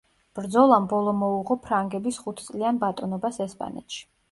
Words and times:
ბრძოლამ 0.37 0.87
ბოლო 0.93 1.13
მოუღო 1.17 1.59
ფრანგების 1.67 2.19
ხუთწლიან 2.25 2.83
ბატონობას 2.87 3.41
ესპანეთში. 3.49 4.05